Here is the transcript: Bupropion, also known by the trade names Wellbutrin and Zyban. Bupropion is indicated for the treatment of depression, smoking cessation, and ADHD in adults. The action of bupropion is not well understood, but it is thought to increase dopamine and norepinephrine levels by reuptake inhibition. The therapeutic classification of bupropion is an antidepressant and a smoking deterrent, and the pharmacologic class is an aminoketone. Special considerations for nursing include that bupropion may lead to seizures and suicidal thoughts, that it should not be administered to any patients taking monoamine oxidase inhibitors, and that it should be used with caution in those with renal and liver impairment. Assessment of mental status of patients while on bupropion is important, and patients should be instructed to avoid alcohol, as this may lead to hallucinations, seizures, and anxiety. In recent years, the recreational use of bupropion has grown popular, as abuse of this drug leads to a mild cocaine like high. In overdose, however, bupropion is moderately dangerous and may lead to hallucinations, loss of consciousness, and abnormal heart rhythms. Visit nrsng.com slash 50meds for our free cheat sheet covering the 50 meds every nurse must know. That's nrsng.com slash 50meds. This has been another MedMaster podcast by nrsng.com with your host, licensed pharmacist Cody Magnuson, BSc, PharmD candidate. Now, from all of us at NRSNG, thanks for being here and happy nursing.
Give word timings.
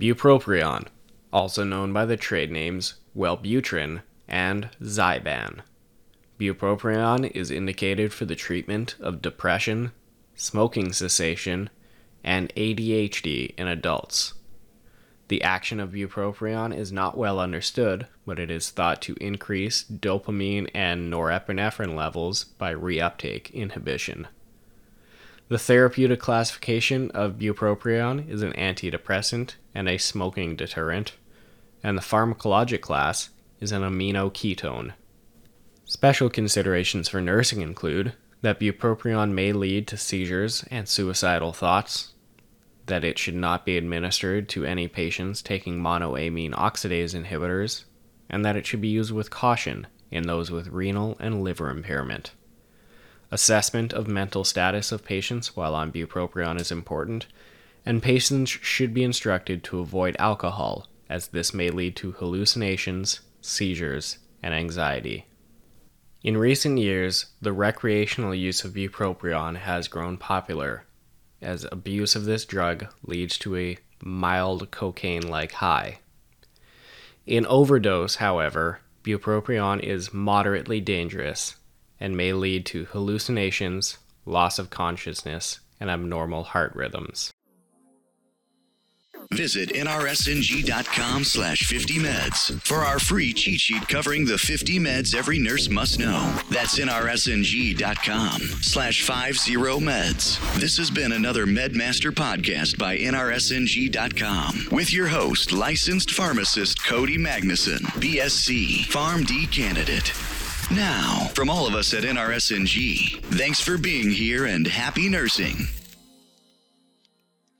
Bupropion, 0.00 0.86
also 1.30 1.62
known 1.62 1.92
by 1.92 2.06
the 2.06 2.16
trade 2.16 2.50
names 2.50 2.94
Wellbutrin 3.14 4.00
and 4.26 4.70
Zyban. 4.82 5.60
Bupropion 6.38 7.30
is 7.32 7.50
indicated 7.50 8.10
for 8.14 8.24
the 8.24 8.34
treatment 8.34 8.96
of 8.98 9.20
depression, 9.20 9.92
smoking 10.34 10.94
cessation, 10.94 11.68
and 12.24 12.50
ADHD 12.54 13.52
in 13.58 13.66
adults. 13.68 14.32
The 15.28 15.42
action 15.42 15.78
of 15.78 15.90
bupropion 15.90 16.74
is 16.74 16.90
not 16.90 17.18
well 17.18 17.38
understood, 17.38 18.06
but 18.24 18.38
it 18.38 18.50
is 18.50 18.70
thought 18.70 19.02
to 19.02 19.16
increase 19.20 19.84
dopamine 19.84 20.70
and 20.74 21.12
norepinephrine 21.12 21.94
levels 21.94 22.44
by 22.44 22.74
reuptake 22.74 23.52
inhibition. 23.52 24.28
The 25.50 25.58
therapeutic 25.58 26.20
classification 26.20 27.10
of 27.10 27.32
bupropion 27.32 28.28
is 28.28 28.40
an 28.42 28.52
antidepressant 28.52 29.56
and 29.74 29.88
a 29.88 29.98
smoking 29.98 30.54
deterrent, 30.54 31.14
and 31.82 31.98
the 31.98 32.02
pharmacologic 32.02 32.80
class 32.80 33.30
is 33.58 33.72
an 33.72 33.82
aminoketone. 33.82 34.92
Special 35.84 36.30
considerations 36.30 37.08
for 37.08 37.20
nursing 37.20 37.62
include 37.62 38.12
that 38.42 38.60
bupropion 38.60 39.32
may 39.32 39.52
lead 39.52 39.88
to 39.88 39.96
seizures 39.96 40.62
and 40.70 40.88
suicidal 40.88 41.52
thoughts, 41.52 42.12
that 42.86 43.02
it 43.02 43.18
should 43.18 43.34
not 43.34 43.66
be 43.66 43.76
administered 43.76 44.48
to 44.50 44.64
any 44.64 44.86
patients 44.86 45.42
taking 45.42 45.80
monoamine 45.80 46.52
oxidase 46.52 47.12
inhibitors, 47.12 47.86
and 48.28 48.44
that 48.44 48.54
it 48.54 48.66
should 48.66 48.80
be 48.80 48.86
used 48.86 49.10
with 49.10 49.30
caution 49.30 49.88
in 50.12 50.28
those 50.28 50.52
with 50.52 50.68
renal 50.68 51.16
and 51.18 51.42
liver 51.42 51.70
impairment. 51.70 52.30
Assessment 53.32 53.92
of 53.92 54.08
mental 54.08 54.42
status 54.42 54.90
of 54.90 55.04
patients 55.04 55.54
while 55.54 55.74
on 55.76 55.92
bupropion 55.92 56.60
is 56.60 56.72
important, 56.72 57.26
and 57.86 58.02
patients 58.02 58.50
should 58.50 58.92
be 58.92 59.04
instructed 59.04 59.62
to 59.64 59.78
avoid 59.78 60.16
alcohol, 60.18 60.88
as 61.08 61.28
this 61.28 61.54
may 61.54 61.70
lead 61.70 61.94
to 61.96 62.12
hallucinations, 62.12 63.20
seizures, 63.40 64.18
and 64.42 64.52
anxiety. 64.52 65.26
In 66.22 66.36
recent 66.36 66.78
years, 66.78 67.26
the 67.40 67.52
recreational 67.52 68.34
use 68.34 68.64
of 68.64 68.72
bupropion 68.72 69.56
has 69.58 69.86
grown 69.86 70.16
popular, 70.16 70.84
as 71.40 71.64
abuse 71.70 72.16
of 72.16 72.24
this 72.24 72.44
drug 72.44 72.92
leads 73.04 73.38
to 73.38 73.56
a 73.56 73.78
mild 74.02 74.72
cocaine 74.72 75.26
like 75.28 75.52
high. 75.52 76.00
In 77.26 77.46
overdose, 77.46 78.16
however, 78.16 78.80
bupropion 79.04 79.80
is 79.80 80.12
moderately 80.12 80.80
dangerous 80.80 81.54
and 82.00 82.16
may 82.16 82.32
lead 82.32 82.66
to 82.66 82.86
hallucinations, 82.86 83.98
loss 84.24 84.58
of 84.58 84.70
consciousness, 84.70 85.60
and 85.78 85.90
abnormal 85.90 86.44
heart 86.44 86.74
rhythms. 86.74 87.30
Visit 89.32 89.68
nrsng.com 89.70 91.22
slash 91.22 91.62
50meds 91.70 92.60
for 92.62 92.78
our 92.78 92.98
free 92.98 93.32
cheat 93.32 93.60
sheet 93.60 93.86
covering 93.86 94.24
the 94.24 94.36
50 94.36 94.80
meds 94.80 95.14
every 95.14 95.38
nurse 95.38 95.68
must 95.68 96.00
know. 96.00 96.36
That's 96.50 96.78
nrsng.com 96.80 98.40
slash 98.40 99.06
50meds. 99.08 100.60
This 100.60 100.76
has 100.78 100.90
been 100.90 101.12
another 101.12 101.46
MedMaster 101.46 102.10
podcast 102.10 102.76
by 102.76 102.98
nrsng.com 102.98 104.68
with 104.72 104.92
your 104.92 105.06
host, 105.06 105.52
licensed 105.52 106.10
pharmacist 106.10 106.84
Cody 106.84 107.16
Magnuson, 107.16 107.80
BSc, 108.00 108.86
PharmD 108.86 109.50
candidate. 109.52 110.12
Now, 110.70 111.28
from 111.34 111.50
all 111.50 111.66
of 111.66 111.74
us 111.74 111.92
at 111.94 112.04
NRSNG, 112.04 113.20
thanks 113.36 113.60
for 113.60 113.76
being 113.76 114.08
here 114.08 114.46
and 114.46 114.64
happy 114.64 115.08
nursing. 115.08 115.66